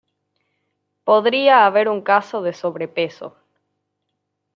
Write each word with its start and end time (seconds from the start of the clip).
Podría 1.03 1.67
haber 1.67 1.87
un 1.87 2.01
caso 2.01 2.41
de 2.41 2.53
sobrepeso. 2.53 3.37